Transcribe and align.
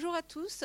Bonjour 0.00 0.14
à 0.14 0.22
tous. 0.22 0.62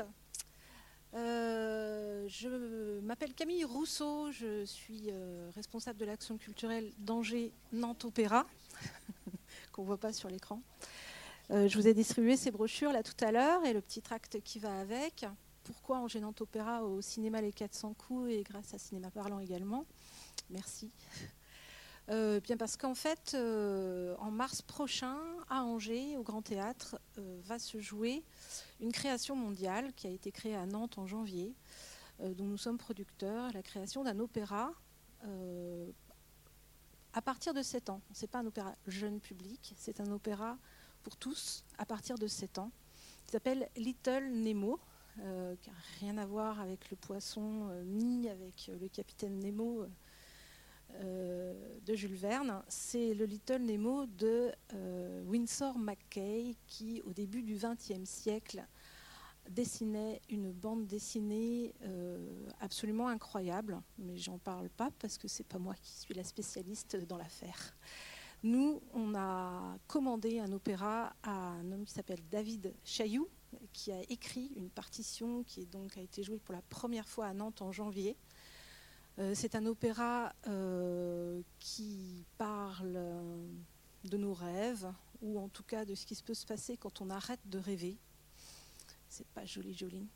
Euh, 1.15 2.27
je 2.27 2.99
m'appelle 2.99 3.33
Camille 3.33 3.65
Rousseau, 3.65 4.31
je 4.31 4.63
suis 4.63 5.05
euh, 5.09 5.49
responsable 5.55 5.97
de 5.97 6.05
l'action 6.05 6.37
culturelle 6.37 6.91
d'Angers 6.99 7.51
Nantes 7.71 8.05
Opéra, 8.05 8.45
qu'on 9.71 9.81
ne 9.81 9.87
voit 9.87 9.97
pas 9.97 10.13
sur 10.13 10.29
l'écran. 10.29 10.61
Euh, 11.49 11.67
je 11.67 11.75
vous 11.79 11.87
ai 11.87 11.95
distribué 11.95 12.37
ces 12.37 12.51
brochures 12.51 12.91
là 12.91 13.01
tout 13.01 13.25
à 13.25 13.31
l'heure 13.31 13.65
et 13.65 13.73
le 13.73 13.81
petit 13.81 14.03
tract 14.03 14.39
qui 14.41 14.59
va 14.59 14.79
avec. 14.79 15.25
Pourquoi 15.63 15.97
Angers 15.97 16.19
Nantes 16.19 16.41
Opéra 16.41 16.83
au 16.83 17.01
cinéma 17.01 17.41
Les 17.41 17.51
400 17.51 17.95
coups 17.95 18.29
et 18.29 18.43
grâce 18.43 18.75
à 18.75 18.77
Cinéma 18.77 19.09
Parlant 19.09 19.39
également. 19.39 19.87
Merci. 20.51 20.91
Euh, 22.09 22.41
bien 22.41 22.57
parce 22.57 22.75
qu'en 22.75 22.95
fait, 22.95 23.31
euh, 23.33 24.15
en 24.19 24.29
mars 24.29 24.61
prochain, 24.61 25.17
à 25.49 25.63
Angers, 25.63 26.17
au 26.17 26.23
Grand 26.23 26.41
Théâtre, 26.41 26.99
euh, 27.17 27.39
va 27.45 27.59
se 27.59 27.79
jouer 27.79 28.23
une 28.81 28.91
création 28.91 29.35
mondiale 29.35 29.93
qui 29.93 30.07
a 30.07 30.09
été 30.09 30.31
créée 30.31 30.55
à 30.55 30.65
Nantes 30.65 30.97
en 30.97 31.07
janvier, 31.07 31.53
dont 32.19 32.45
nous 32.45 32.57
sommes 32.57 32.77
producteurs, 32.77 33.51
la 33.53 33.63
création 33.63 34.03
d'un 34.03 34.19
opéra 34.19 34.71
à 37.13 37.21
partir 37.21 37.53
de 37.53 37.61
7 37.61 37.89
ans. 37.89 38.01
Ce 38.13 38.21
n'est 38.21 38.27
pas 38.27 38.39
un 38.39 38.45
opéra 38.45 38.75
jeune 38.87 39.19
public, 39.19 39.73
c'est 39.77 39.99
un 39.99 40.11
opéra 40.11 40.57
pour 41.03 41.17
tous 41.17 41.63
à 41.77 41.85
partir 41.85 42.17
de 42.17 42.27
7 42.27 42.59
ans. 42.59 42.71
Il 43.27 43.31
s'appelle 43.31 43.67
Little 43.75 44.29
Nemo, 44.31 44.79
qui 45.15 45.21
n'a 45.69 45.75
rien 45.99 46.17
à 46.17 46.25
voir 46.25 46.61
avec 46.61 46.91
le 46.91 46.97
poisson 46.97 47.69
ni 47.85 48.29
avec 48.29 48.69
le 48.79 48.87
capitaine 48.89 49.39
Nemo 49.39 49.85
de 51.01 51.95
Jules 51.95 52.15
Verne, 52.15 52.63
c'est 52.67 53.13
le 53.13 53.25
Little 53.25 53.61
Nemo 53.61 54.05
de 54.05 54.51
euh, 54.73 55.21
Winsor 55.25 55.77
McKay 55.77 56.55
qui, 56.67 57.01
au 57.01 57.11
début 57.11 57.43
du 57.43 57.55
XXe 57.55 58.09
siècle, 58.09 58.65
dessinait 59.49 60.21
une 60.29 60.51
bande 60.51 60.87
dessinée 60.87 61.73
euh, 61.83 62.47
absolument 62.61 63.09
incroyable, 63.09 63.81
mais 63.97 64.17
j'en 64.17 64.37
parle 64.37 64.69
pas 64.69 64.91
parce 64.99 65.17
que 65.17 65.27
c'est 65.27 65.43
pas 65.43 65.59
moi 65.59 65.75
qui 65.81 65.91
suis 65.91 66.13
la 66.13 66.23
spécialiste 66.23 66.95
dans 67.07 67.17
l'affaire. 67.17 67.75
Nous, 68.43 68.81
on 68.93 69.15
a 69.15 69.77
commandé 69.87 70.39
un 70.39 70.51
opéra 70.51 71.13
à 71.23 71.31
un 71.31 71.71
homme 71.71 71.85
qui 71.85 71.93
s'appelle 71.93 72.21
David 72.29 72.73
Chailloux, 72.83 73.29
qui 73.73 73.91
a 73.91 74.01
écrit 74.09 74.51
une 74.55 74.69
partition 74.69 75.43
qui 75.43 75.65
donc 75.65 75.97
a 75.97 76.01
été 76.01 76.23
jouée 76.23 76.39
pour 76.39 76.53
la 76.53 76.61
première 76.61 77.07
fois 77.07 77.27
à 77.27 77.33
Nantes 77.33 77.61
en 77.61 77.71
janvier. 77.71 78.17
Euh, 79.19 79.33
c'est 79.35 79.55
un 79.55 79.65
opéra 79.65 80.33
euh, 80.47 81.41
qui 81.59 82.25
parle 82.37 82.99
de 84.03 84.17
nos 84.17 84.33
rêves, 84.33 84.91
ou 85.21 85.39
en 85.39 85.47
tout 85.49 85.63
cas 85.63 85.85
de 85.85 85.95
ce 85.95 86.05
qui 86.05 86.15
se 86.15 86.23
peut 86.23 86.33
se 86.33 86.45
passer 86.45 86.77
quand 86.77 87.01
on 87.01 87.09
arrête 87.09 87.39
de 87.45 87.59
rêver. 87.59 87.97
C'est 89.07 89.27
pas 89.27 89.45
joli, 89.45 89.73
joli. 89.73 90.07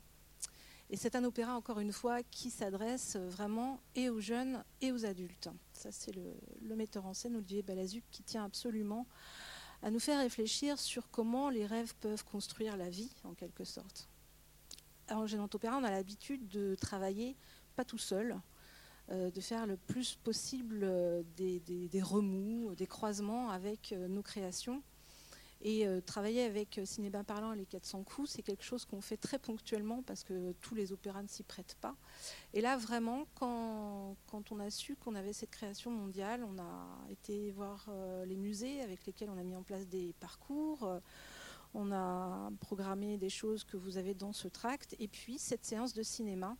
Et 0.90 0.96
c'est 0.96 1.16
un 1.16 1.24
opéra, 1.24 1.54
encore 1.54 1.80
une 1.80 1.92
fois, 1.92 2.22
qui 2.22 2.50
s'adresse 2.50 3.16
vraiment 3.16 3.80
et 3.94 4.08
aux 4.08 4.20
jeunes 4.20 4.64
et 4.80 4.90
aux 4.90 5.04
adultes. 5.04 5.48
Ça, 5.72 5.92
c'est 5.92 6.12
le, 6.12 6.74
metteur 6.74 7.06
en 7.06 7.14
scène, 7.14 7.36
Olivier 7.36 7.62
Balazuc, 7.62 8.04
qui 8.10 8.22
tient 8.22 8.44
absolument 8.44 9.06
à 9.82 9.90
nous 9.90 10.00
faire 10.00 10.18
réfléchir 10.18 10.78
sur 10.78 11.10
comment 11.10 11.50
les 11.50 11.66
rêves 11.66 11.94
peuvent 12.00 12.24
construire 12.24 12.76
la 12.76 12.88
vie, 12.88 13.12
en 13.24 13.34
quelque 13.34 13.64
sorte. 13.64 14.08
En 15.10 15.26
Gênant 15.26 15.48
Opéra, 15.52 15.76
on 15.76 15.84
a 15.84 15.90
l'habitude 15.90 16.48
de 16.48 16.74
travailler 16.74 17.36
pas 17.76 17.84
tout 17.84 17.98
seul, 17.98 18.32
euh, 18.32 18.36
de 19.10 19.40
faire 19.40 19.66
le 19.66 19.76
plus 19.76 20.16
possible 20.16 20.80
euh, 20.82 21.22
des, 21.36 22.02
remous, 22.02 22.74
des 22.74 22.86
croisements 22.86 23.50
avec 23.50 23.92
euh, 23.92 24.08
nos 24.08 24.22
créations. 24.22 24.82
Et 25.60 25.88
travailler 26.06 26.44
avec 26.44 26.80
Cinéma 26.84 27.24
Parlant 27.24 27.52
et 27.52 27.56
les 27.56 27.66
400 27.66 28.04
coups, 28.04 28.30
c'est 28.30 28.42
quelque 28.42 28.62
chose 28.62 28.84
qu'on 28.84 29.00
fait 29.00 29.16
très 29.16 29.40
ponctuellement 29.40 30.04
parce 30.04 30.22
que 30.22 30.52
tous 30.60 30.76
les 30.76 30.92
opéras 30.92 31.20
ne 31.20 31.26
s'y 31.26 31.42
prêtent 31.42 31.76
pas. 31.80 31.96
Et 32.54 32.60
là, 32.60 32.76
vraiment, 32.76 33.26
quand, 33.34 34.14
quand 34.28 34.52
on 34.52 34.60
a 34.60 34.70
su 34.70 34.94
qu'on 34.94 35.16
avait 35.16 35.32
cette 35.32 35.50
création 35.50 35.90
mondiale, 35.90 36.46
on 36.48 36.60
a 36.60 37.10
été 37.10 37.50
voir 37.50 37.90
les 38.24 38.36
musées 38.36 38.82
avec 38.82 39.04
lesquels 39.04 39.30
on 39.30 39.36
a 39.36 39.42
mis 39.42 39.56
en 39.56 39.64
place 39.64 39.88
des 39.88 40.14
parcours. 40.20 40.88
On 41.74 41.90
a 41.90 42.52
programmé 42.60 43.18
des 43.18 43.28
choses 43.28 43.64
que 43.64 43.76
vous 43.76 43.96
avez 43.96 44.14
dans 44.14 44.32
ce 44.32 44.46
tract. 44.46 44.94
Et 45.00 45.08
puis, 45.08 45.38
cette 45.38 45.64
séance 45.64 45.92
de 45.92 46.04
cinéma 46.04 46.56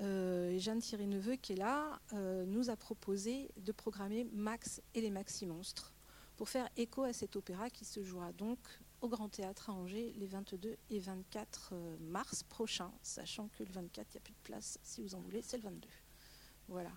euh, 0.00 0.58
Jeanne 0.58 0.80
Thierry 0.80 1.06
Neveu, 1.06 1.36
qui 1.36 1.52
est 1.52 1.56
là, 1.56 2.00
euh, 2.12 2.44
nous 2.46 2.70
a 2.70 2.76
proposé 2.76 3.50
de 3.56 3.72
programmer 3.72 4.24
Max 4.32 4.80
et 4.94 5.00
les 5.00 5.10
Maxi 5.10 5.46
Monstres 5.46 5.92
pour 6.36 6.48
faire 6.48 6.68
écho 6.76 7.02
à 7.02 7.12
cet 7.12 7.36
opéra 7.36 7.68
qui 7.68 7.84
se 7.84 8.02
jouera 8.02 8.32
donc 8.32 8.58
au 9.02 9.08
Grand 9.08 9.28
Théâtre 9.28 9.70
à 9.70 9.74
Angers 9.74 10.12
les 10.16 10.26
22 10.26 10.76
et 10.90 10.98
24 10.98 11.70
euh, 11.72 11.96
mars 12.00 12.42
prochains, 12.44 12.92
sachant 13.02 13.48
que 13.48 13.64
le 13.64 13.72
24, 13.72 14.06
il 14.08 14.16
n'y 14.16 14.18
a 14.18 14.20
plus 14.22 14.32
de 14.32 14.42
place, 14.42 14.78
si 14.82 15.02
vous 15.02 15.14
en 15.14 15.20
voulez, 15.20 15.42
c'est 15.42 15.58
le 15.58 15.64
22. 15.64 15.88
Voilà. 16.68 16.92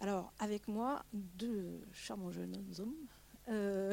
Alors, 0.00 0.32
avec 0.38 0.68
moi, 0.68 1.02
deux 1.12 1.80
charmants 1.92 2.30
jeunes 2.30 2.56
hommes. 2.78 2.94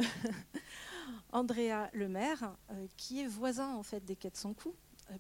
Andrea 1.32 1.90
Lemaire, 1.94 2.56
qui 2.96 3.22
est 3.22 3.28
voisin 3.28 3.74
en 3.76 3.82
fait 3.82 4.06
des 4.06 4.16
400 4.16 4.54
coups, 4.54 4.76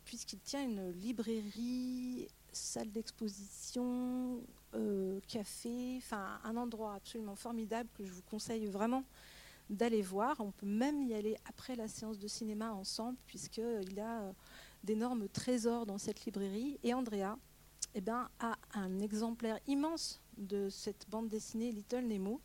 puisqu'il 0.05 0.39
tient 0.39 0.63
une 0.63 0.91
librairie 0.91 2.28
salle 2.57 2.91
d'exposition, 2.91 4.41
euh, 4.73 5.19
café, 5.28 6.00
un 6.12 6.57
endroit 6.57 6.95
absolument 6.95 7.35
formidable 7.35 7.90
que 7.94 8.06
je 8.06 8.12
vous 8.12 8.22
conseille 8.23 8.66
vraiment 8.66 9.03
d'aller 9.69 10.01
voir. 10.01 10.35
On 10.40 10.51
peut 10.51 10.66
même 10.66 11.01
y 11.03 11.13
aller 11.13 11.38
après 11.47 11.75
la 11.75 11.88
séance 11.88 12.19
de 12.19 12.28
cinéma 12.28 12.73
ensemble, 12.73 13.17
puisqu'il 13.25 13.94
y 13.94 14.00
a 14.00 14.22
euh, 14.22 14.31
d'énormes 14.84 15.28
trésors 15.29 15.85
dans 15.85 15.97
cette 15.97 16.25
librairie. 16.25 16.79
Et 16.84 16.94
Andrea 16.94 17.38
eh 17.96 18.01
ben, 18.01 18.29
a 18.40 18.57
un 18.73 19.00
exemplaire 19.00 19.59
immense 19.67 20.22
de 20.38 20.69
cette 20.69 21.09
bande 21.09 21.29
dessinée 21.29 21.72
Little 21.72 22.06
Nemo, 22.06 22.41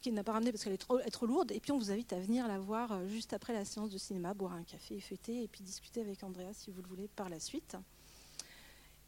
qu'il 0.00 0.14
n'a 0.14 0.24
pas 0.24 0.32
ramené 0.32 0.52
parce 0.52 0.62
qu'elle 0.64 0.74
est 0.74 0.76
trop, 1.10 1.26
lourde. 1.26 1.52
Et 1.52 1.60
puis 1.60 1.72
on 1.72 1.78
vous 1.78 1.90
invite 1.90 2.12
à 2.12 2.20
venir 2.20 2.46
la 2.46 2.58
voir 2.58 2.92
euh, 2.92 3.06
juste 3.06 3.32
après 3.32 3.52
la 3.52 3.64
séance 3.64 3.90
de 3.90 3.98
cinéma, 3.98 4.34
boire 4.34 4.52
un 4.52 4.62
café, 4.62 5.00
fêter 5.00 5.42
et 5.42 5.48
puis 5.48 5.62
discuter 5.62 6.00
avec 6.00 6.22
Andrea 6.22 6.52
si 6.52 6.70
vous 6.70 6.82
le 6.82 6.88
voulez 6.88 7.08
par 7.08 7.28
la 7.28 7.40
suite. 7.40 7.76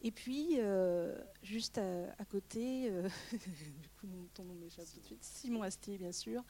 Et 0.01 0.13
puis, 0.13 0.55
euh, 0.59 1.19
juste 1.43 1.79
à, 1.79 2.25
côté, 2.25 2.89
euh, 2.89 3.09
du 3.33 3.89
coup, 4.01 4.07
ton 4.33 4.45
nom 4.45 4.55
m'échappe 4.55 4.87
tout 4.95 5.01
de 5.01 5.05
suite, 5.05 5.25
Simon 5.25 5.63
Astier, 5.63 5.99
bien 5.99 6.13
sûr, 6.13 6.45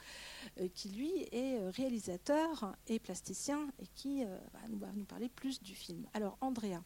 euh, 0.60 0.68
qui 0.74 0.90
lui 0.90 1.26
est 1.32 1.58
réalisateur 1.70 2.76
et 2.88 2.98
plasticien 2.98 3.68
et 3.80 3.86
qui 3.94 4.22
va, 4.24 4.92
nous, 4.92 5.04
parler 5.06 5.30
plus 5.30 5.62
du 5.62 5.74
film. 5.74 6.06
Alors, 6.12 6.36
Andrea, 6.42 6.82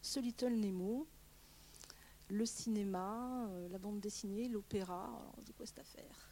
ce 0.00 0.18
Little 0.18 0.54
Nemo, 0.54 1.06
le 2.30 2.46
cinéma, 2.46 3.46
la 3.70 3.78
bande 3.78 4.00
dessinée, 4.00 4.48
l'opéra, 4.48 5.10
c'est 5.46 5.54
quoi 5.54 5.66
cette 5.66 5.78
affaire? 5.78 6.30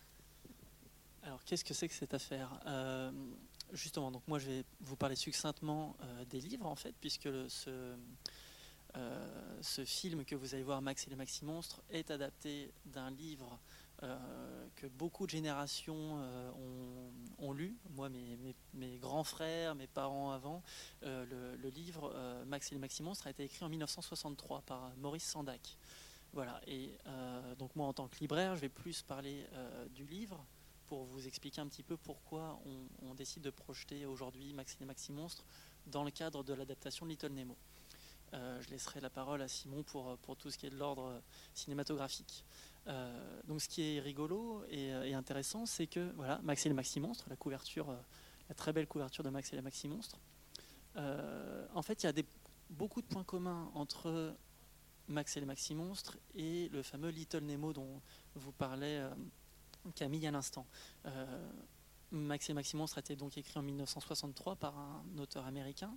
Alors, 1.23 1.45
qu'est-ce 1.45 1.65
que 1.65 1.75
c'est 1.75 1.89
que 1.89 1.95
cette 1.95 2.15
affaire? 2.15 2.61
Justement, 3.73 4.11
donc 4.11 4.23
moi, 4.27 4.39
je 4.39 4.47
vais 4.47 4.65
vous 4.81 4.97
parler 4.97 5.17
succinctement 5.17 5.97
des 6.31 6.41
livres, 6.41 6.67
en 6.67 6.77
fait, 6.77 6.95
puisque 6.99 7.29
ce 7.51 7.95
euh, 8.97 9.59
ce 9.61 9.84
film 9.84 10.25
que 10.25 10.34
vous 10.34 10.55
allez 10.55 10.62
voir, 10.62 10.81
Max 10.81 11.07
et 11.07 11.11
les 11.11 11.17
Maxi 11.17 11.45
Monstres, 11.45 11.83
est 11.91 12.11
adapté 12.11 12.73
d'un 12.87 13.11
livre 13.11 13.59
euh, 14.03 14.17
que 14.77 14.87
beaucoup 14.87 15.27
de 15.27 15.31
générations 15.31 16.19
euh, 16.19 16.51
ont, 17.39 17.53
lu. 17.53 17.77
Moi, 17.91 18.09
mes, 18.09 18.99
grands 18.99 19.25
frères, 19.25 19.75
mes 19.75 19.87
parents 19.87 20.31
avant. 20.31 20.62
Le, 21.03 21.69
livre 21.71 22.15
Max 22.47 22.71
et 22.71 22.75
les 22.75 22.81
Maxi 22.81 23.03
Monstres 23.03 23.27
a 23.27 23.31
été 23.31 23.45
écrit 23.45 23.65
en 23.65 23.69
1963 23.69 24.62
par 24.62 24.91
Maurice 24.99 25.25
Sandac. 25.25 25.77
Voilà. 26.33 26.61
Et 26.67 26.97
donc 27.59 27.75
moi, 27.77 27.87
en 27.87 27.93
tant 27.93 28.09
que 28.09 28.19
libraire, 28.21 28.55
je 28.57 28.61
vais 28.61 28.69
plus 28.69 29.03
parler 29.03 29.47
du 29.95 30.05
livre 30.05 30.45
pour 30.87 31.05
vous 31.05 31.27
expliquer 31.27 31.61
un 31.61 31.67
petit 31.67 31.83
peu 31.83 31.97
pourquoi 31.97 32.61
on, 32.67 33.09
on 33.09 33.15
décide 33.15 33.43
de 33.43 33.51
projeter 33.51 34.07
aujourd'hui 34.07 34.53
Max 34.53 34.75
et 34.75 34.77
les 34.81 34.87
Maxi 34.87 35.13
Monstres 35.13 35.45
dans 35.87 36.04
le 36.04 36.10
cadre 36.10 36.45
de 36.45 36.53
l'adaptation 36.53 37.07
Little 37.07 37.33
Nemo. 37.33 37.57
Euh, 38.57 38.63
je 38.63 38.71
laisserai 38.71 39.01
la 39.01 39.11
parole 39.11 39.43
à 39.43 39.49
Simon 39.49 39.83
pour, 39.83 40.11
euh, 40.11 40.17
pour 40.23 40.37
tout 40.37 40.51
ce 40.51 40.59
qui 40.59 40.67
est 40.67 40.71
de 40.71 40.77
l'ordre 40.77 41.07
euh, 41.07 41.21
cinématographique. 41.55 42.45
donc 43.49 43.61
ce 43.61 43.69
qui 43.69 43.83
est 43.83 44.01
rigolo 44.01 44.63
et, 44.71 45.13
intéressant, 45.13 45.67
c'est 45.67 45.89
que 45.89 46.13
voilà, 46.15 46.39
Max 46.45 46.65
et 46.67 46.69
les 46.69 46.75
Maxi 46.75 47.01
Monstres, 47.01 47.27
la 47.29 47.35
couverture, 47.35 47.89
la 48.49 48.55
très 48.55 48.73
belle 48.73 48.87
couverture 48.87 49.25
de 49.25 49.31
Max 49.31 49.53
et 49.53 49.57
les 49.57 49.63
Maxi 49.63 49.89
Monstres, 49.89 50.21
en 50.95 51.83
fait, 51.83 52.05
il 52.05 52.07
y 52.07 52.09
a 52.09 52.23
beaucoup 52.71 53.03
de 53.03 53.07
points 53.07 53.25
communs 53.25 53.73
entre 53.75 54.37
Max 55.09 55.37
et 55.37 55.41
les 55.41 55.47
Maxi 55.47 55.75
Monstres 55.75 56.17
et 56.37 56.69
le 56.69 56.85
fameux 56.85 57.09
Little 57.09 57.43
Nemo 57.43 57.73
dont 57.73 58.01
vous 58.37 58.53
parlait 58.53 59.03
Camille 59.97 60.29
à 60.29 60.31
l'instant. 60.31 60.65
Max 62.13 62.49
et 62.49 62.55
Maxi 62.55 62.77
Monstres 62.77 62.99
a 62.99 63.01
été 63.01 63.17
donc 63.17 63.37
écrit 63.37 63.59
en 63.59 63.63
1963 63.63 64.55
par 64.55 64.79
un 64.79 65.19
auteur 65.19 65.45
américain. 65.45 65.93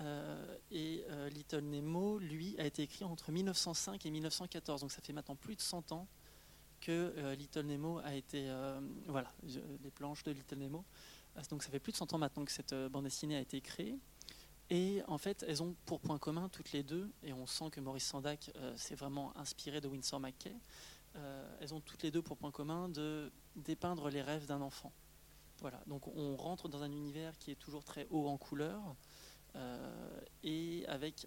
Euh, 0.00 0.56
et 0.70 1.04
euh, 1.10 1.28
Little 1.28 1.60
Nemo, 1.60 2.18
lui, 2.18 2.56
a 2.58 2.64
été 2.64 2.82
écrit 2.82 3.04
entre 3.04 3.30
1905 3.30 4.04
et 4.06 4.10
1914. 4.10 4.80
Donc 4.80 4.92
ça 4.92 5.00
fait 5.00 5.12
maintenant 5.12 5.36
plus 5.36 5.56
de 5.56 5.60
100 5.60 5.92
ans 5.92 6.08
que 6.80 7.14
euh, 7.16 7.34
Little 7.34 7.66
Nemo 7.66 7.98
a 7.98 8.14
été... 8.14 8.50
voilà, 9.06 9.32
les 9.82 9.90
planches 9.90 10.22
de 10.24 10.32
Little 10.32 10.58
Nemo. 10.58 10.84
Donc 11.50 11.62
ça 11.62 11.70
fait 11.70 11.80
plus 11.80 11.92
de 11.92 11.96
100 11.96 12.12
ans 12.12 12.18
maintenant 12.18 12.44
que 12.44 12.52
cette 12.52 12.74
bande 12.74 13.04
dessinée 13.04 13.36
a 13.36 13.40
été 13.40 13.60
créée. 13.60 13.98
Et 14.70 15.02
en 15.06 15.18
fait, 15.18 15.44
elles 15.46 15.62
ont 15.62 15.74
pour 15.84 16.00
point 16.00 16.18
commun 16.18 16.48
toutes 16.48 16.72
les 16.72 16.82
deux, 16.82 17.10
et 17.22 17.32
on 17.32 17.46
sent 17.46 17.70
que 17.70 17.80
Maurice 17.80 18.06
Sandac 18.06 18.50
s'est 18.76 18.94
vraiment 18.94 19.36
inspiré 19.36 19.80
de 19.80 19.88
Winsor 19.88 20.18
McKay, 20.18 20.54
elles 21.60 21.74
ont 21.74 21.80
toutes 21.80 22.02
les 22.02 22.10
deux 22.10 22.22
pour 22.22 22.38
point 22.38 22.50
commun 22.50 22.88
de 22.88 23.30
dépeindre 23.54 24.08
les 24.08 24.22
rêves 24.22 24.46
d'un 24.46 24.62
enfant. 24.62 24.92
Voilà, 25.60 25.80
donc 25.86 26.08
on 26.08 26.36
rentre 26.36 26.68
dans 26.68 26.82
un 26.82 26.90
univers 26.90 27.36
qui 27.38 27.50
est 27.50 27.56
toujours 27.56 27.84
très 27.84 28.06
haut 28.10 28.28
en 28.28 28.38
couleurs, 28.38 28.96
et 30.42 30.84
avec 30.88 31.26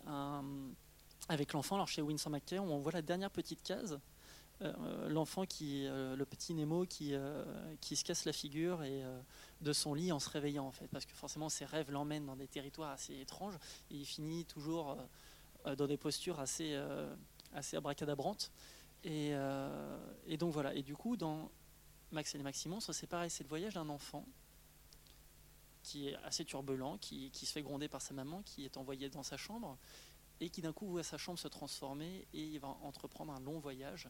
avec 1.28 1.54
l'enfant, 1.54 1.76
alors 1.76 1.88
chez 1.88 2.02
Winsor 2.02 2.32
McKay, 2.32 2.60
on 2.60 2.80
voit 2.80 2.92
la 2.92 3.02
dernière 3.02 3.32
petite 3.32 3.64
case, 3.64 4.00
euh, 4.62 5.10
l'enfant 5.10 5.46
qui, 5.46 5.86
euh, 5.86 6.16
le 6.16 6.26
petit 6.26 6.54
Nemo 6.54 6.86
qui, 6.86 7.14
euh, 7.14 7.44
qui 7.82 7.96
se 7.96 8.06
casse 8.06 8.26
la 8.26 8.32
figure 8.32 8.84
et 8.84 9.04
de 9.62 9.74
son 9.74 9.94
lit 9.94 10.12
en 10.12 10.20
se 10.20 10.30
réveillant 10.30 10.66
en 10.66 10.72
fait, 10.72 10.88
parce 10.88 11.06
que 11.06 11.14
forcément 11.14 11.50
ses 11.50 11.66
rêves 11.66 11.92
l'emmènent 11.92 12.26
dans 12.26 12.36
des 12.36 12.48
territoires 12.48 12.92
assez 12.92 13.20
étranges 13.20 13.56
et 13.90 13.96
il 13.96 14.06
finit 14.06 14.46
toujours 14.46 14.98
dans 15.66 15.88
des 15.88 15.98
postures 15.98 16.40
assez, 16.40 16.80
assez 17.54 17.76
abracadabrantes. 17.76 18.52
Et, 19.04 19.34
et, 20.28 20.38
donc 20.38 20.52
voilà. 20.52 20.74
Et 20.74 20.84
du 20.84 20.96
coup, 20.96 21.16
dans 21.18 21.50
Max 22.12 22.34
et 22.36 22.38
les 22.38 22.44
Maximons, 22.44 22.80
c'est 22.80 23.08
pareil, 23.08 23.30
c'est 23.30 23.44
le 23.44 23.50
voyage 23.50 23.74
d'un 23.74 23.90
enfant 23.90 24.26
qui 25.86 26.10
est 26.10 26.16
assez 26.24 26.44
turbulent, 26.44 26.98
qui, 26.98 27.30
qui, 27.30 27.46
se 27.46 27.52
fait 27.52 27.62
gronder 27.62 27.88
par 27.88 28.02
sa 28.02 28.16
maman, 28.16 28.42
qui 28.42 28.66
est 28.66 28.76
envoyé 28.76 29.08
dans 29.08 29.22
sa 29.22 29.38
chambre 29.38 29.78
et 30.40 30.50
qui 30.50 30.62
d'un 30.62 30.74
coup 30.74 30.88
voit 30.88 31.04
sa 31.04 31.18
chambre 31.18 31.38
se 31.38 31.48
transformer 31.48 32.28
et 32.34 32.44
il 32.44 32.60
va 32.60 32.70
entreprendre 32.82 33.32
un 33.32 33.40
long 33.40 33.60
voyage 33.60 34.10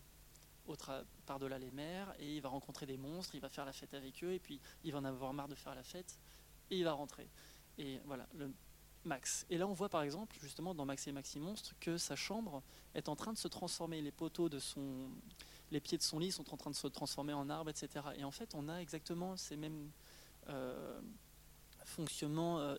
par-delà 1.26 1.60
les 1.60 1.72
mers 1.72 2.16
et 2.18 2.38
il 2.38 2.42
va 2.42 2.50
rencontrer 2.50 2.86
des 2.86 2.98
monstres, 2.98 3.36
il 3.36 3.42
va 3.42 3.50
faire 3.50 3.66
la 3.66 3.74
fête 3.74 3.94
avec 3.94 4.24
eux 4.24 4.34
et 4.34 4.40
puis 4.40 4.62
il 4.86 4.94
va 4.94 5.00
en 5.00 5.06
avoir 5.06 5.34
marre 5.34 5.50
de 5.50 5.56
faire 5.56 5.76
la 5.76 5.84
fête 5.84 6.18
et 6.72 6.78
il 6.78 6.86
va 6.86 6.94
rentrer. 6.94 7.30
Et 7.78 8.00
voilà, 8.06 8.26
le 8.34 8.52
Max. 9.04 9.46
Et 9.50 9.58
là 9.58 9.68
on 9.68 9.74
voit 9.74 9.90
par 9.90 10.02
exemple 10.02 10.38
justement 10.42 10.74
dans 10.74 10.86
Max 10.86 11.06
et 11.08 11.12
Maxi 11.12 11.40
Monstre 11.40 11.76
que 11.80 11.98
sa 11.98 12.16
chambre 12.16 12.64
est 12.96 13.10
en 13.10 13.18
train 13.18 13.34
de 13.34 13.38
se 13.38 13.50
transformer, 13.50 14.02
les 14.02 14.14
poteaux 14.14 14.48
de 14.48 14.60
son... 14.60 15.10
Les 15.72 15.82
pieds 15.82 15.98
de 15.98 16.04
son 16.04 16.20
lit 16.20 16.32
sont 16.32 16.54
en 16.54 16.58
train 16.58 16.70
de 16.70 16.76
se 16.76 16.88
transformer 16.88 17.34
en 17.34 17.50
arbre, 17.50 17.72
etc. 17.72 18.06
Et 18.18 18.24
en 18.24 18.30
fait, 18.30 18.54
on 18.54 18.70
a 18.70 18.78
exactement 18.78 19.36
ces 19.36 19.58
mêmes 19.58 19.90
euh, 20.48 21.02
fonctionnements 21.86 22.60
euh, 22.60 22.76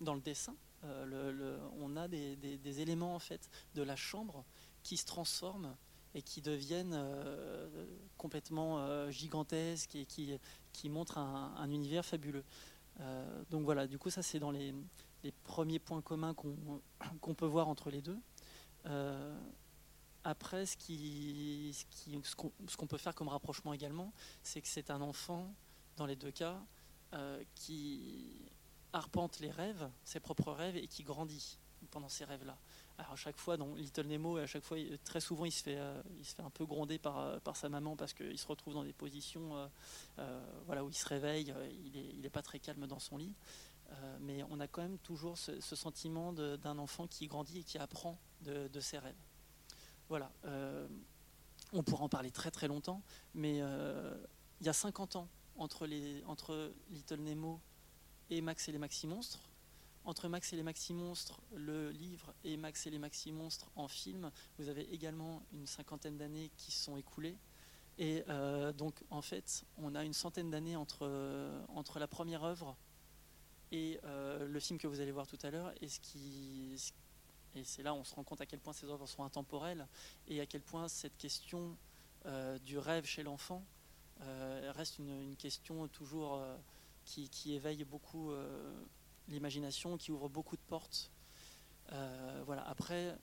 dans 0.00 0.14
le 0.14 0.20
dessin. 0.20 0.56
Euh, 0.84 1.58
on 1.78 1.96
a 1.96 2.08
des, 2.08 2.80
éléments 2.80 3.14
en 3.14 3.18
fait 3.18 3.48
de 3.74 3.82
la 3.82 3.96
chambre 3.96 4.44
qui 4.82 4.96
se 4.96 5.06
transforment 5.06 5.76
et 6.14 6.22
qui 6.22 6.42
deviennent 6.42 6.94
euh, 6.94 7.86
complètement 8.18 9.10
gigantesques 9.10 9.96
et 9.96 10.04
qui, 10.04 10.38
qui 10.72 10.88
montrent 10.88 11.18
un, 11.18 11.70
univers 11.70 12.04
fabuleux. 12.04 12.44
Donc 13.50 13.64
voilà, 13.64 13.86
du 13.86 13.98
coup 13.98 14.10
ça 14.10 14.22
c'est 14.22 14.38
dans 14.38 14.50
les, 14.50 14.74
premiers 15.44 15.78
points 15.78 16.02
communs 16.02 16.34
qu'on 16.34 17.34
peut 17.34 17.46
voir 17.46 17.68
entre 17.68 17.90
les 17.90 18.02
deux. 18.02 18.18
après, 20.22 20.66
ce 20.66 20.76
qu'on 20.76 22.22
ce 22.22 22.34
ce 22.68 22.76
qu'on 22.76 22.86
peut 22.86 22.98
faire 22.98 23.14
comme 23.14 23.28
rapprochement 23.28 23.72
également, 23.72 24.12
c'est 24.42 24.60
que 24.60 24.68
c'est 24.68 24.90
un 24.90 25.00
enfant, 25.00 25.54
dans 25.96 26.06
les 26.06 26.16
deux 26.16 26.30
cas, 26.30 26.62
qui 27.54 28.50
arpente 28.92 29.40
les 29.40 29.50
rêves, 29.50 29.90
ses 30.04 30.20
propres 30.20 30.52
rêves, 30.52 30.76
et 30.76 30.86
qui 30.86 31.02
grandit 31.02 31.58
pendant 31.90 32.08
ces 32.08 32.24
rêves-là. 32.24 32.56
Alors 32.98 33.12
à 33.12 33.16
chaque 33.16 33.36
fois, 33.36 33.56
dans 33.56 33.74
Little 33.74 34.06
Nemo, 34.06 34.36
à 34.36 34.46
chaque 34.46 34.62
fois, 34.62 34.78
très 35.04 35.20
souvent, 35.20 35.44
il 35.44 35.52
se 35.52 35.62
fait, 35.62 35.78
euh, 35.78 36.02
il 36.18 36.24
se 36.24 36.34
fait 36.34 36.42
un 36.42 36.50
peu 36.50 36.64
gronder 36.64 36.98
par, 36.98 37.18
euh, 37.18 37.38
par 37.40 37.56
sa 37.56 37.68
maman 37.68 37.96
parce 37.96 38.12
qu'il 38.12 38.38
se 38.38 38.46
retrouve 38.46 38.74
dans 38.74 38.84
des 38.84 38.92
positions 38.92 39.68
euh, 40.18 40.40
voilà, 40.66 40.84
où 40.84 40.88
il 40.88 40.94
se 40.94 41.06
réveille, 41.06 41.52
il 41.94 42.20
n'est 42.20 42.30
pas 42.30 42.42
très 42.42 42.58
calme 42.58 42.86
dans 42.86 42.98
son 42.98 43.16
lit. 43.16 43.34
mais 44.20 44.42
on 44.50 44.60
a 44.60 44.66
quand 44.66 44.82
même 44.82 44.98
toujours 44.98 45.38
ce, 45.38 45.60
sentiment 45.60 46.32
d'un 46.32 46.78
enfant 46.78 47.06
qui 47.06 47.26
grandit 47.26 47.60
et 47.60 47.64
qui 47.64 47.78
apprend 47.78 48.18
de, 48.42 48.68
de 48.68 48.80
ses 48.80 48.98
rêves. 48.98 49.14
Voilà. 50.08 50.30
on 51.72 51.82
pourra 51.82 52.04
en 52.04 52.08
parler 52.08 52.30
très 52.30 52.50
très 52.50 52.68
longtemps, 52.68 53.02
mais 53.34 53.58
il 53.58 54.66
y 54.66 54.68
a 54.68 54.72
50 54.72 55.16
ans 55.16 55.28
entre, 55.56 55.86
Little 55.86 57.20
Nemo 57.20 57.60
et 58.30 58.40
Max 58.40 58.68
et 58.68 58.72
les 58.72 58.78
Maxi 58.78 59.06
Monstres 59.06 59.50
entre 60.04 60.28
Max 60.28 60.52
et 60.52 60.56
les 60.56 60.62
Maxi 60.62 60.92
Monstres, 60.92 61.40
le 61.54 61.90
livre, 61.90 62.34
et 62.44 62.56
Max 62.56 62.86
et 62.86 62.90
les 62.90 62.98
Maxi 62.98 63.32
Monstres 63.32 63.70
en 63.74 63.88
film, 63.88 64.30
vous 64.58 64.68
avez 64.68 64.82
également 64.92 65.42
une 65.52 65.66
cinquantaine 65.66 66.18
d'années 66.18 66.50
qui 66.56 66.72
sont 66.72 66.96
écoulées. 66.96 67.38
Et 67.96 68.24
euh, 68.28 68.72
donc, 68.72 69.02
en 69.10 69.22
fait, 69.22 69.64
on 69.78 69.94
a 69.94 70.04
une 70.04 70.12
centaine 70.12 70.50
d'années 70.50 70.76
entre, 70.76 71.06
euh, 71.06 71.64
entre 71.68 71.98
la 71.98 72.06
première 72.06 72.44
œuvre 72.44 72.76
et 73.72 73.98
euh, 74.04 74.46
le 74.46 74.60
film 74.60 74.78
que 74.78 74.86
vous 74.86 75.00
allez 75.00 75.12
voir 75.12 75.26
tout 75.26 75.38
à 75.42 75.50
l'heure. 75.50 75.72
Et 75.80 75.88
c'est 77.62 77.82
là 77.82 77.94
où 77.94 77.96
on 77.96 78.04
se 78.04 78.14
rend 78.14 78.24
compte 78.24 78.40
à 78.40 78.46
quel 78.46 78.60
point 78.60 78.72
ces 78.72 78.86
œuvres 78.86 79.06
sont 79.06 79.24
intemporelles 79.24 79.86
et 80.28 80.40
à 80.40 80.46
quel 80.46 80.60
point 80.60 80.88
cette 80.88 81.16
question 81.16 81.76
du 82.64 82.78
rêve 82.78 83.04
chez 83.04 83.22
l'enfant 83.22 83.62
reste 84.20 84.98
une, 84.98 85.36
question 85.36 85.86
toujours 85.88 86.40
qui, 87.04 87.28
qui, 87.28 87.54
éveille 87.54 87.84
beaucoup 87.84 88.32
l'imagination, 89.28 89.96
qui 89.96 90.12
ouvre 90.12 90.28
beaucoup 90.28 90.56
de 90.56 90.62
portes. 90.62 91.10
Euh, 91.92 92.42
voilà. 92.46 92.66
Après, 92.68 93.16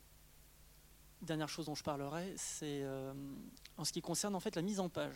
dernière 1.22 1.50
chose 1.50 1.66
dont 1.66 1.76
je 1.76 1.84
parlerai, 1.84 2.34
c'est 2.38 2.82
euh, 2.84 3.14
en 3.78 3.84
ce 3.84 3.92
qui 3.92 4.02
concerne 4.02 4.36
en 4.36 4.40
fait 4.40 4.56
la 4.56 4.62
mise 4.62 4.80
en 4.80 4.90
page 4.90 5.16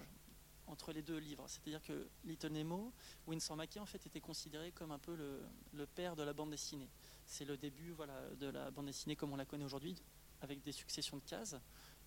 entre 0.67 0.91
les 0.91 1.01
deux 1.01 1.17
livres. 1.17 1.45
C'est-à-dire 1.47 1.81
que 1.81 2.07
Little 2.23 2.51
Nemo, 2.51 2.91
Winsor 3.27 3.55
McKay 3.55 3.79
en 3.79 3.85
fait 3.85 4.05
était 4.05 4.21
considéré 4.21 4.71
comme 4.71 4.91
un 4.91 4.99
peu 4.99 5.15
le, 5.15 5.85
père 5.85 6.15
de 6.15 6.23
la 6.23 6.33
bande 6.33 6.49
dessinée. 6.49 6.89
C'est 7.25 7.45
le 7.45 7.57
début 7.57 7.91
voilà, 7.91 8.19
de 8.39 8.47
la 8.47 8.71
bande 8.71 8.87
dessinée 8.87 9.15
comme 9.15 9.33
on 9.33 9.35
la 9.35 9.45
connaît 9.45 9.65
aujourd'hui, 9.65 9.95
avec 10.41 10.61
des 10.63 10.71
successions 10.71 11.17
de 11.17 11.23
cases. 11.23 11.55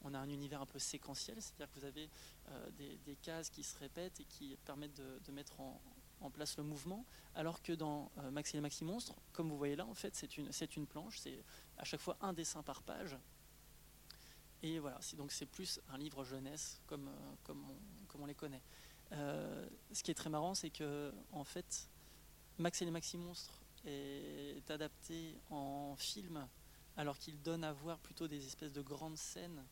On 0.02 0.14
a 0.14 0.18
un 0.18 0.28
univers 0.28 0.60
un 0.60 0.66
peu 0.66 0.78
séquentiel, 0.78 1.40
c'est-à-dire 1.40 1.72
que 1.72 1.80
vous 1.80 1.86
avez 1.86 2.08
euh, 2.48 2.70
des, 2.70 3.16
cases 3.16 3.50
qui 3.50 3.62
se 3.62 3.76
répètent 3.78 4.20
et 4.20 4.24
qui 4.24 4.56
permettent 4.64 4.96
de 4.96 5.32
mettre 5.32 5.60
en, 5.60 5.80
place 6.32 6.56
le 6.56 6.64
mouvement, 6.64 7.04
alors 7.34 7.62
que 7.62 7.72
dans 7.72 8.10
euh, 8.18 8.30
Maxi 8.30 8.56
et 8.56 8.60
Maxi 8.60 8.84
Monstre, 8.84 9.14
comme 9.32 9.48
vous 9.48 9.56
voyez 9.56 9.76
là, 9.76 9.86
en 9.86 9.94
fait, 9.94 10.14
c'est 10.14 10.36
une, 10.36 10.50
une 10.76 10.86
planche, 10.86 11.18
c'est 11.18 11.44
à 11.78 11.84
chaque 11.84 12.00
fois 12.00 12.16
un 12.20 12.32
dessin 12.32 12.62
par 12.62 12.82
page. 12.82 13.16
Et 14.62 14.78
voilà, 14.80 14.98
donc 15.16 15.30
c'est 15.30 15.46
plus 15.46 15.80
un 15.88 15.98
livre 15.98 16.24
jeunesse 16.24 16.80
comme, 16.86 17.08
euh, 17.08 17.34
comme, 17.44 17.64
on, 17.70 18.06
comme 18.06 18.22
on 18.22 18.26
les 18.26 18.34
connaît. 18.34 18.62
Euh, 19.12 19.68
ce 19.92 20.02
qui 20.02 20.10
est 20.10 20.14
très 20.14 20.30
marrant, 20.30 20.54
c'est 20.54 20.70
que 20.70 21.12
en 21.30 21.44
fait, 21.44 21.88
Max 22.58 22.82
et 22.82 22.84
les 22.84 22.90
Maxi 22.90 23.16
Monstres 23.18 23.62
est 23.84 24.68
adapté 24.70 25.38
en 25.50 25.94
film, 25.96 26.46
alors 26.96 27.18
qu'il 27.18 27.40
donne 27.40 27.62
à 27.62 27.72
voir 27.72 27.98
plutôt 28.00 28.26
des 28.26 28.44
espèces 28.46 28.72
de 28.72 28.82
grandes 28.82 29.16
scènes 29.16 29.64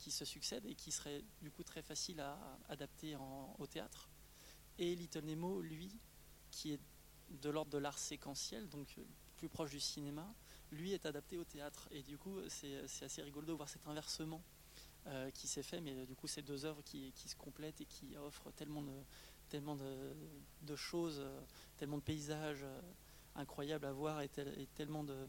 qui 0.00 0.10
se 0.10 0.24
succèdent 0.24 0.64
et 0.66 0.74
qui 0.74 0.90
seraient 0.90 1.22
du 1.42 1.50
coup 1.50 1.62
très 1.62 1.82
faciles 1.82 2.20
à 2.20 2.58
adapter 2.68 3.16
au 3.58 3.66
théâtre. 3.66 4.08
Et 4.78 4.94
Little 4.94 5.24
Nemo, 5.26 5.60
lui, 5.60 5.94
qui 6.50 6.72
est 6.72 6.80
de 7.28 7.50
l'ordre 7.50 7.70
de 7.70 7.78
l'art 7.78 7.98
séquentiel, 7.98 8.68
donc 8.68 8.94
euh, 8.98 9.04
plus 9.36 9.48
proche 9.48 9.70
du 9.70 9.80
cinéma, 9.80 10.34
lui 10.72 10.92
est 10.92 11.04
adapté 11.04 11.36
au 11.36 11.44
théâtre. 11.44 11.86
Et 11.90 12.02
du 12.02 12.16
coup, 12.16 12.38
c'est 12.48 12.82
assez 13.02 13.22
rigolo 13.22 13.46
de 13.46 13.52
voir 13.52 13.68
cet 13.68 13.86
inversement 13.86 14.42
euh, 15.06 15.30
qui 15.30 15.46
s'est 15.46 15.62
fait, 15.62 15.80
mais 15.80 15.94
euh, 15.94 16.06
du 16.06 16.16
coup, 16.16 16.26
ces 16.26 16.42
deux 16.42 16.64
œuvres 16.64 16.82
qui, 16.82 17.12
se 17.14 17.36
complètent 17.36 17.82
et 17.82 17.86
qui 17.86 18.16
offrent 18.16 18.50
tellement 18.52 18.82
de, 18.82 20.76
choses, 20.76 21.22
tellement 21.76 21.98
de 21.98 22.02
paysages 22.02 22.64
incroyables 23.34 23.84
à 23.84 23.92
voir 23.92 24.22
et, 24.22 24.30
tellement 24.74 25.04
de 25.04 25.28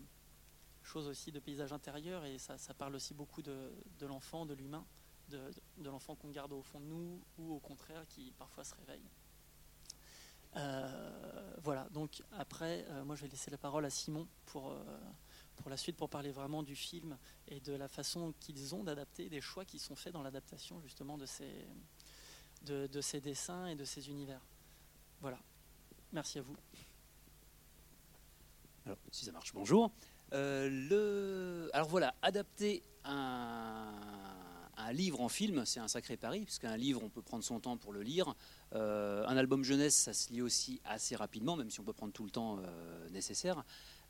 choses 0.83 1.07
aussi 1.07 1.31
de 1.31 1.39
paysages 1.39 1.73
intérieurs. 1.73 2.25
Et 2.25 2.37
ça, 2.37 2.57
parle 2.73 2.95
aussi 2.95 3.13
beaucoup 3.13 3.41
de, 3.41 3.71
l'enfant, 4.01 4.45
de 4.45 4.53
l'humain, 4.53 4.85
de, 5.29 5.89
l'enfant 5.89 6.15
qu'on 6.15 6.31
garde 6.31 6.53
au 6.53 6.61
fond 6.61 6.79
de 6.79 6.85
nous 6.85 7.21
ou 7.37 7.53
au 7.53 7.59
contraire 7.59 8.05
qui 8.07 8.33
parfois 8.37 8.63
se 8.63 8.75
réveille. 8.75 9.09
Euh, 10.57 11.55
voilà, 11.63 11.87
donc 11.91 12.21
après, 12.33 12.85
euh, 12.89 13.05
moi 13.05 13.15
je 13.15 13.21
vais 13.21 13.29
laisser 13.29 13.49
la 13.49 13.57
parole 13.57 13.85
à 13.85 13.89
Simon 13.89 14.27
pour, 14.47 14.71
euh, 14.71 14.83
pour 15.55 15.69
la 15.69 15.77
suite, 15.77 15.95
pour 15.95 16.09
parler 16.09 16.31
vraiment 16.31 16.61
du 16.61 16.75
film 16.75 17.17
et 17.47 17.61
de 17.61 17.71
la 17.71 17.87
façon 17.87 18.33
qu'ils 18.37 18.75
ont 18.75 18.83
d'adapter, 18.83 19.29
des 19.29 19.39
choix 19.39 19.63
qui 19.63 19.79
sont 19.79 19.95
faits 19.95 20.11
dans 20.11 20.23
l'adaptation 20.23 20.81
justement 20.81 21.17
de 21.17 21.25
ces, 21.25 21.65
de 22.63 23.01
ces 23.01 23.21
dessins 23.21 23.67
et 23.67 23.75
de 23.75 23.85
ces 23.85 24.09
univers. 24.09 24.41
Voilà, 25.21 25.39
merci 26.11 26.39
à 26.39 26.41
vous. 26.41 26.57
Alors, 28.85 28.97
si 29.11 29.25
ça 29.25 29.31
marche, 29.31 29.53
bonjour. 29.53 29.91
Le... 30.31 31.69
Alors 31.73 31.87
voilà, 31.87 32.13
adapter 32.21 32.83
un 33.05 34.93
livre 34.93 35.21
en 35.21 35.29
film, 35.29 35.65
c'est 35.65 35.79
un 35.79 35.87
sacré 35.87 36.17
pari, 36.17 36.41
puisqu'un 36.41 36.75
livre, 36.77 37.01
on 37.03 37.09
peut 37.09 37.21
prendre 37.21 37.43
son 37.43 37.59
temps 37.59 37.77
pour 37.77 37.93
le 37.93 38.01
lire. 38.01 38.35
Euh, 38.73 39.25
un 39.27 39.37
album 39.37 39.63
jeunesse, 39.63 39.95
ça 39.95 40.13
se 40.13 40.31
lit 40.31 40.41
aussi 40.41 40.81
assez 40.85 41.15
rapidement, 41.15 41.55
même 41.55 41.69
si 41.69 41.79
on 41.79 41.83
peut 41.83 41.93
prendre 41.93 42.13
tout 42.13 42.23
le 42.23 42.29
temps 42.29 42.59
euh, 42.59 43.09
nécessaire. 43.09 43.63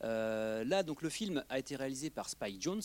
Euh, 0.03 0.63
là, 0.63 0.83
donc, 0.83 1.01
le 1.01 1.09
film 1.09 1.43
a 1.49 1.59
été 1.59 1.75
réalisé 1.75 2.09
par 2.09 2.29
Spike 2.29 2.61
Jones, 2.61 2.81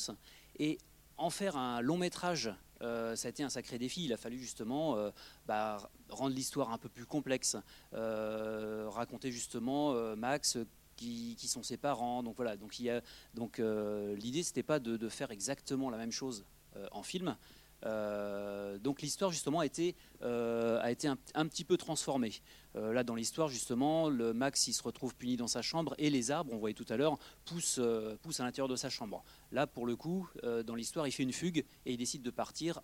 et 0.58 0.78
en 1.16 1.30
faire 1.30 1.56
un 1.56 1.80
long 1.80 1.96
métrage, 1.96 2.52
ça 2.80 3.14
a 3.24 3.28
été 3.28 3.42
un 3.42 3.48
sacré 3.48 3.78
défi. 3.78 4.04
Il 4.04 4.12
a 4.12 4.18
fallu 4.18 4.38
justement 4.38 5.10
bah, 5.46 5.90
rendre 6.10 6.34
l'histoire 6.34 6.72
un 6.72 6.76
peu 6.78 6.90
plus 6.90 7.06
complexe, 7.06 7.56
raconter 7.92 9.32
justement 9.32 9.94
Max 10.14 10.58
qui, 10.96 11.36
sont 11.46 11.62
ses 11.62 11.76
parents. 11.76 12.22
Donc 12.22 12.36
voilà, 12.36 12.56
donc, 12.56 12.78
il 12.78 13.02
donc 13.34 13.58
l'idée 13.58 14.42
c'était 14.42 14.62
pas 14.62 14.78
de, 14.78 15.08
faire 15.08 15.30
exactement 15.30 15.90
la 15.90 15.98
même 15.98 16.12
chose 16.12 16.44
en 16.92 17.02
film. 17.02 17.36
donc 17.82 19.02
l'histoire 19.02 19.30
justement 19.30 19.60
a 19.60 19.66
été, 19.66 19.94
a 20.22 20.90
été 20.90 21.08
un, 21.08 21.46
petit 21.46 21.64
peu 21.64 21.76
transformée. 21.76 22.32
là 22.74 23.04
dans 23.04 23.14
l'histoire 23.14 23.48
justement, 23.48 24.08
le 24.08 24.32
Max 24.32 24.66
il 24.68 24.72
se 24.72 24.82
retrouve 24.82 25.14
puni 25.14 25.36
dans 25.36 25.46
sa 25.46 25.62
chambre 25.62 25.94
et 25.98 26.10
les 26.10 26.30
arbres, 26.30 26.52
on 26.52 26.58
voyait 26.58 26.74
tout 26.74 26.86
à 26.88 26.96
l'heure, 26.96 27.18
poussent, 27.44 27.80
poussent 28.22 28.40
à 28.40 28.44
l'intérieur 28.44 28.68
de 28.68 28.76
sa 28.76 28.90
chambre. 28.90 29.22
Là 29.52 29.66
pour 29.66 29.86
le 29.86 29.96
coup, 29.96 30.28
dans 30.42 30.74
l'histoire, 30.74 31.06
il 31.06 31.12
fait 31.12 31.22
une 31.22 31.32
fugue 31.32 31.64
et 31.84 31.92
il 31.92 31.96
décide 31.96 32.22
de 32.22 32.30
partir 32.30 32.80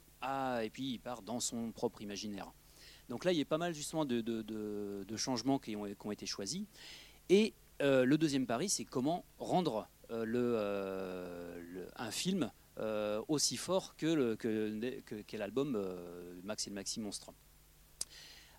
et 0.63 0.71
puis 0.71 0.93
il 0.93 0.99
part 1.01 1.23
dans 1.23 1.41
son 1.41 1.73
propre 1.73 2.03
imaginaire. 2.03 2.53
Donc 3.09 3.25
là, 3.25 3.33
il 3.33 3.39
y 3.39 3.43
a 3.43 3.45
pas 3.45 3.59
mal 3.59 3.75
justement 3.75 4.05
de, 4.05 5.17
changements 5.17 5.59
qui 5.59 5.77
ont, 5.77 6.13
été 6.13 6.27
choisis. 6.27 6.63
Et 7.29 7.53
euh, 7.81 8.05
le 8.05 8.19
deuxième 8.19 8.47
pari, 8.47 8.69
c'est 8.69 8.85
comment 8.85 9.25
rendre 9.39 9.89
euh, 10.11 10.25
euh, 10.27 11.87
un 11.97 12.11
film 12.11 12.51
aussi 13.29 13.57
fort 13.57 13.95
que, 13.97 15.37
l'album 15.37 15.85
Max 16.43 16.67
et 16.67 16.71
le 16.71 16.75
Maxi 16.75 17.01
Monstre. 17.01 17.33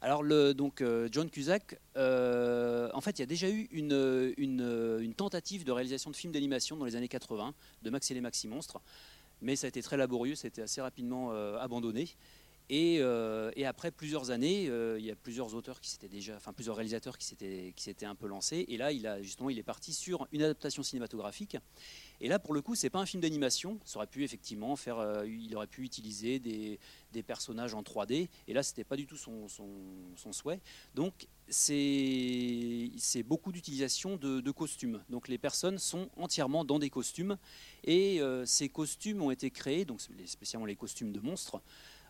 Alors 0.02 0.24
donc 0.54 0.84
John 1.12 1.30
Cusack, 1.30 1.80
en 1.96 3.02
fait, 3.02 3.18
il 3.18 3.20
y 3.20 3.24
a 3.24 3.26
déjà 3.26 3.50
eu 3.50 3.68
une, 3.72 5.14
tentative 5.18 5.66
de 5.66 5.72
réalisation 5.72 6.12
de 6.12 6.16
films 6.16 6.32
d'animation 6.32 6.78
dans 6.78 6.86
les 6.86 6.96
années 6.96 7.08
80 7.08 7.54
de 7.82 7.90
Max 7.90 8.12
et 8.12 8.14
les 8.14 8.22
Maxi 8.22 8.48
Monstres, 8.48 8.80
mais 9.42 9.56
ça 9.56 9.66
a 9.66 9.70
été 9.70 9.82
très 9.82 9.98
laborieux, 9.98 10.36
ça 10.36 10.46
a 10.46 10.50
été 10.50 10.62
assez 10.62 10.80
rapidement 10.80 11.32
abandonné. 11.58 12.08
Euh, 12.72 13.52
et, 13.56 13.66
après 13.66 13.92
plusieurs 13.92 14.32
années, 14.32 14.68
euh, 14.68 14.98
il 15.00 15.06
y 15.06 15.12
a 15.12 15.16
plusieurs 15.16 15.54
auteurs 15.54 15.80
qui 15.80 15.90
s'étaient 15.90 16.08
déjà, 16.08 16.36
enfin 16.36 16.54
plusieurs 16.54 16.76
réalisateurs 16.76 17.18
qui 17.18 17.26
s'étaient 17.26 17.74
qui 17.76 17.84
s'étaient 17.84 18.06
un 18.06 18.16
peu 18.16 18.28
lancés. 18.28 18.66
Et 18.68 18.78
là, 18.78 18.92
il 18.92 19.06
a 19.06 19.22
justement, 19.22 19.50
il 19.50 19.60
est 19.60 19.64
parti 19.64 19.94
sur 19.94 20.28
une 20.32 20.42
adaptation 20.42 20.82
cinématographique. 20.82 21.58
Et 22.22 22.30
là, 22.30 22.40
pour 22.40 22.54
le 22.54 22.62
coup, 22.62 22.76
c'est 22.76 22.90
pas 22.90 23.00
un 23.00 23.06
film 23.06 23.22
d'animation. 23.22 23.80
Ça 23.84 23.98
aurait 23.98 24.08
pu 24.08 24.24
effectivement 24.24 24.76
faire, 24.76 24.98
euh, 24.98 25.28
il 25.28 25.54
aurait 25.56 25.68
pu 25.68 25.84
utiliser 25.84 26.40
des, 26.40 26.80
des, 27.12 27.24
personnages 27.24 27.74
en 27.74 27.82
3D. 27.82 28.30
Et 28.48 28.54
là, 28.54 28.64
c'était 28.64 28.86
pas 28.86 28.96
du 28.96 29.06
tout 29.06 29.18
son, 29.18 29.48
son, 29.50 30.32
souhait. 30.32 30.62
Donc, 30.96 31.28
c'est 31.50 33.24
beaucoup 33.26 33.52
d'utilisation 33.52 34.16
de, 34.16 34.40
de, 34.40 34.52
costumes. 34.52 35.04
Donc, 35.10 35.28
les 35.28 35.38
personnes 35.38 35.78
sont 35.78 36.10
entièrement 36.16 36.64
dans 36.64 36.80
des 36.80 36.90
costumes. 36.90 37.38
Et 37.84 38.22
ces 38.46 38.70
costumes 38.70 39.22
ont 39.22 39.32
été 39.32 39.52
créés, 39.52 39.84
donc 39.84 40.00
spécialement 40.26 40.66
les 40.66 40.78
costumes 40.78 41.12
de 41.12 41.20
monstres 41.20 41.62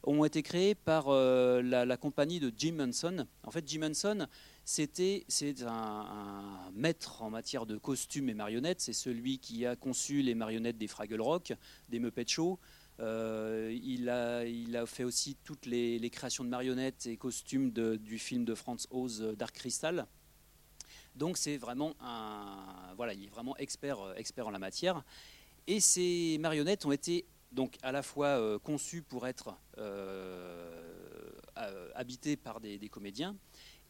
ont 0.04 0.26
été 0.26 0.44
créés 0.44 0.76
par 0.76 1.06
euh, 1.08 1.62
la, 1.62 1.98
compagnie 1.98 2.40
de 2.40 2.52
Jim 2.56 2.78
Henson. 2.80 3.26
En 3.44 3.52
fait, 3.52 3.68
Jim 3.68 3.82
Henson, 3.84 4.28
c'était 4.66 5.24
c'est 5.28 5.64
un, 5.64 6.72
maître 6.74 7.22
en 7.22 7.30
matière 7.30 7.66
de 7.66 7.78
costumes 7.78 8.30
et 8.30 8.34
marionnettes. 8.34 8.82
C'est 8.82 8.94
celui 8.94 9.40
qui 9.40 9.66
a 9.66 9.76
conçu 9.76 10.22
les 10.22 10.36
marionnettes 10.36 10.78
des 10.78 10.88
Fraggle 10.88 11.22
Rock, 11.22 11.54
des 11.90 12.00
Muppet 12.00 12.26
Show. 12.28 12.60
Euh, 13.00 13.76
il, 13.84 14.10
a, 14.10 14.46
il, 14.46 14.78
a, 14.78 14.86
fait 14.86 15.04
aussi 15.04 15.36
toutes 15.44 15.66
les, 15.66 16.10
créations 16.12 16.44
de 16.44 16.50
marionnettes 16.50 17.08
et 17.08 17.18
costumes 17.18 17.72
du 17.72 18.20
film 18.20 18.46
de 18.46 18.54
Franz 18.54 18.88
Oz, 18.92 19.22
euh, 19.22 19.36
Dark 19.36 19.56
Crystal. 19.56 20.06
Donc 21.16 21.38
c'est 21.38 21.58
vraiment 21.58 21.94
un, 22.02 22.94
voilà, 22.98 23.14
il 23.14 23.26
est 23.26 23.30
vraiment 23.30 23.56
expert, 23.58 23.98
expert 24.18 24.48
en 24.48 24.52
la 24.52 24.60
matière. 24.60 25.04
Et 25.66 25.80
ces 25.80 26.38
marionnettes 26.40 26.86
ont 26.86 26.92
été 26.92 27.26
donc 27.54 27.78
à 27.84 27.92
la 27.92 28.04
fois 28.04 28.28
euh, 28.28 28.60
conçu 28.60 29.02
pour 29.02 29.28
être 29.28 29.56
euh, 29.78 30.70
habité 31.96 32.36
par 32.36 32.60
des, 32.60 32.90
comédiens, 32.90 33.36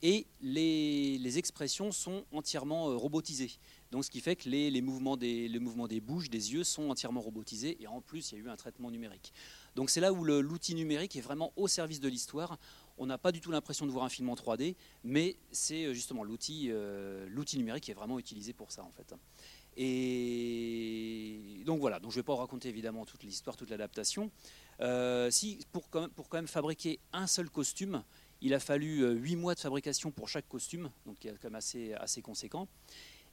et 0.02 0.28
les, 0.42 1.38
expressions 1.38 1.94
sont 1.94 2.26
entièrement 2.34 2.90
euh, 2.90 2.96
robotisées. 2.96 3.52
Donc 3.92 4.04
ce 4.04 4.12
qui 4.12 4.20
fait 4.20 4.36
que 4.36 4.50
les, 4.50 4.82
mouvements 4.82 5.16
des, 5.16 5.48
des 5.50 6.02
bouches, 6.02 6.30
des 6.30 6.54
yeux 6.54 6.66
sont 6.66 6.90
entièrement 6.90 7.22
robotisés, 7.22 7.82
et 7.82 7.88
en 7.88 8.02
plus 8.02 8.32
il 8.32 8.38
y 8.38 8.42
a 8.42 8.44
eu 8.44 8.50
un 8.50 8.58
traitement 8.58 8.92
numérique. 8.92 9.34
Donc 9.76 9.90
c'est 9.90 10.02
là 10.02 10.12
où 10.12 10.26
l'outil 10.26 10.76
numérique 10.76 11.16
est 11.16 11.22
vraiment 11.22 11.54
au 11.56 11.68
service 11.68 12.02
de 12.02 12.10
l'histoire. 12.10 12.60
On 12.98 13.08
n'a 13.08 13.18
pas 13.18 13.32
du 13.32 13.42
tout 13.42 13.50
l'impression 13.50 13.88
de 13.88 13.92
voir 13.92 14.04
un 14.06 14.10
film 14.10 14.30
en 14.30 14.36
3D, 14.36 14.76
mais 15.04 15.38
c'est 15.52 15.96
justement 15.96 16.24
l'outil 16.24 16.70
numérique 17.56 17.86
qui 17.86 17.92
est 17.92 17.96
vraiment 17.96 18.20
utilisé 18.20 18.54
pour 18.54 18.72
ça 18.72 18.84
en 18.84 18.92
fait. 18.92 19.16
Et 19.76 21.64
donc 21.66 21.80
voilà, 21.80 22.00
donc 22.00 22.12
je 22.12 22.18
ne 22.18 22.22
vais 22.22 22.26
pas 22.26 22.36
raconter 22.36 22.70
évidemment 22.70 23.06
toute 23.06 23.24
l'histoire, 23.24 23.56
toute 23.56 23.70
l'adaptation. 23.70 24.32
Euh, 24.82 25.30
pour 25.72 25.90
quand, 25.90 26.10
même, 26.34 26.48
fabriquer 26.48 27.00
un 27.12 27.28
seul 27.28 27.50
costume, 27.50 28.04
il 28.42 28.54
a 28.54 28.60
fallu 28.60 29.06
8 29.06 29.34
euh, 29.34 29.38
mois 29.38 29.56
de 29.56 29.60
fabrication 29.60 30.12
pour 30.12 30.30
chaque 30.30 30.48
costume, 30.48 30.90
donc 31.06 31.20
qui 31.20 31.28
est 31.28 31.32
quand 31.32 31.46
même 31.46 31.56
assez, 31.56 31.94
assez 31.94 32.22
conséquent. 32.22 32.68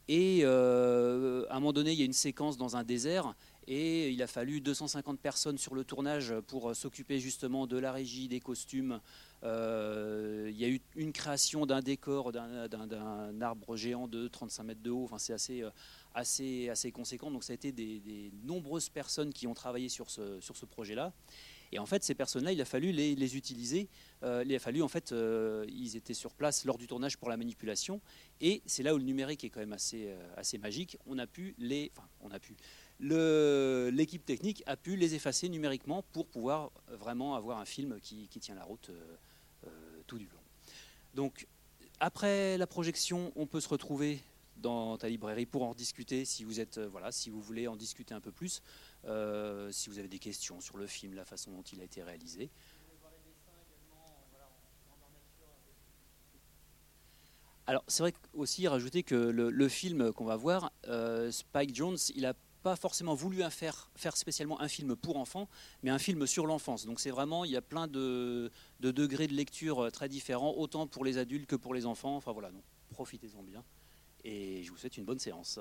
Et 0.09 0.41
euh, 0.43 1.45
à 1.51 1.57
un 1.57 1.61
moment 1.61 1.73
donné, 1.73 1.93
il 1.93 1.99
y 1.99 2.03
a 2.03 2.05
une 2.05 2.13
séquence 2.13 2.57
dans 2.57 2.77
un 2.77 2.83
désert 2.83 3.35
et 3.69 4.11
il 4.11 4.21
a 4.23 4.27
fallu 4.27 4.61
250 4.61 5.21
personnes 5.21 5.59
sur 5.59 5.75
le 5.75 5.85
tournage 5.85 6.35
pour 6.49 6.75
s'occuper 6.75 7.21
justement 7.21 7.69
de 7.69 7.79
la 7.79 7.93
régie, 7.93 8.27
des 8.27 8.41
costumes. 8.41 9.01
il 9.45 10.57
y 10.57 10.65
a 10.65 10.69
eu 10.69 10.81
une 10.97 11.13
création 11.13 11.65
d'un 11.65 11.81
décor 11.81 12.33
d'un 12.33 13.41
arbre 13.41 13.77
géant 13.77 14.09
de 14.09 14.27
35 14.27 14.65
mètres 14.65 14.83
de 14.83 14.91
haut. 14.91 15.05
Enfin, 15.05 15.19
c'est 15.19 15.33
assez, 15.33 15.63
assez, 16.15 16.69
assez 16.69 16.93
conséquent. 16.93 17.31
Donc 17.31 17.45
ça 17.45 17.53
a 17.53 17.55
été 17.55 17.73
des, 17.73 18.33
nombreuses 18.45 18.89
personnes 18.89 19.33
qui 19.33 19.47
ont 19.47 19.55
travaillé 19.55 19.89
sur 19.89 20.11
ce, 20.11 20.65
projet-là. 20.67 21.13
Et 21.73 21.79
en 21.79 21.87
fait, 21.87 22.03
ces 22.03 22.15
personnes-là, 22.15 22.53
il 22.53 22.61
a 22.61 22.65
fallu 22.65 22.91
les, 22.91 23.37
utiliser. 23.37 23.89
Euh, 24.25 24.43
il 24.45 24.55
a 24.55 24.59
fallu, 24.59 24.83
en 24.83 24.89
fait, 24.89 25.13
euh, 25.13 25.65
ils 25.69 25.97
étaient 25.97 26.15
sur 26.15 26.35
place 26.35 26.65
lors 26.65 26.79
du 26.79 26.89
tournage 26.89 27.17
pour 27.17 27.29
la 27.29 27.37
manipulation. 27.37 28.01
Et 28.41 28.63
c'est 28.67 28.83
là 28.83 28.95
où 28.95 28.99
le 28.99 29.05
numérique 29.05 29.45
est 29.45 29.51
quand 29.51 29.61
même 29.61 29.73
assez, 29.73 30.09
euh, 30.09 30.59
magique. 30.59 30.99
On 31.07 31.19
a 31.19 31.27
pu 31.27 31.55
les, 31.59 31.93
enfin, 31.97 32.09
on 32.21 32.31
a 32.33 32.41
pu. 32.41 32.57
L'équipe 32.99 34.25
technique 34.25 34.63
a 34.67 34.77
pu 34.77 34.97
les 34.97 35.15
effacer 35.15 35.49
numériquement 35.49 36.03
pour 36.13 36.27
pouvoir 36.27 36.73
vraiment 36.89 37.35
avoir 37.35 37.59
un 37.59 37.65
film 37.65 38.01
qui 38.01 38.29
tient 38.29 38.57
la 38.57 38.65
route 38.65 38.91
tout 40.07 40.19
du 40.19 40.27
long. 40.27 40.41
Donc, 41.15 41.47
après 42.01 42.59
la 42.59 42.67
projection, 42.67 43.33
on 43.37 43.47
peut 43.47 43.61
se 43.61 43.69
retrouver 43.69 44.21
dans 44.61 44.97
ta 44.99 45.09
librairie 45.09 45.47
pour 45.47 45.63
en 45.63 45.75
discuter 45.75 46.25
si 46.25 46.45
vous 46.45 46.61
êtes 46.61 46.79
euh, 46.79 46.89
voilà 46.89 47.13
si 47.13 47.31
vous 47.31 47.41
voulez 47.41 47.67
en 47.67 47.77
discuter 47.77 48.15
un 48.15 48.21
peu 48.21 48.33
plus 48.33 48.63
euh, 49.07 49.71
si 49.73 49.89
vous 49.89 49.99
avez 49.99 50.09
des 50.09 50.19
questions 50.19 50.61
sur 50.61 50.77
le 50.77 50.87
film 50.87 51.15
la 51.15 51.25
façon 51.25 51.51
dont 51.51 51.63
il 51.63 51.81
a 51.81 51.85
été 51.85 52.03
réalisé 52.03 52.51
alors 57.67 57.85
c'est 57.89 58.03
vrai 58.03 58.13
aussi 58.35 58.69
rajouter 58.69 59.03
que 59.03 59.15
le, 59.15 59.69
film 59.69 60.13
qu'on 60.13 60.25
va 60.25 60.37
voir 60.37 60.73
euh, 60.87 61.31
Spike 61.31 61.75
Jones 61.75 61.99
il 62.15 62.27
a 62.27 62.35
pas 62.63 62.77
forcément 62.77 63.15
voulu 63.15 63.43
faire, 63.49 63.89
spécialement 64.15 64.61
un 64.61 64.69
film 64.69 64.95
pour 64.95 65.17
enfants, 65.17 65.49
mais 65.83 65.89
un 65.89 65.99
film 65.99 66.27
sur 66.27 66.47
l'enfance. 66.47 66.85
Donc 66.85 67.01
c'est 67.01 67.11
vraiment, 67.11 67.47
il 67.47 67.51
y 67.51 67.57
a 67.57 67.63
plein 67.63 67.87
de, 67.87 68.51
de, 68.81 68.91
degrés 68.91 69.29
de 69.29 69.33
lecture 69.33 69.91
très 69.91 70.11
différents, 70.11 70.53
autant 70.59 70.87
pour 70.87 71.07
les 71.07 71.17
adultes 71.17 71.47
que 71.47 71.57
pour 71.57 71.73
les 71.73 71.87
enfants. 71.87 72.17
Enfin 72.17 72.33
voilà, 72.33 72.51
donc 72.51 72.63
profitez-en 72.91 73.43
bien 73.43 73.65
et 74.25 74.63
je 74.63 74.71
vous 74.71 74.77
souhaite 74.77 74.97
une 74.97 75.05
bonne 75.05 75.19
séance. 75.19 75.61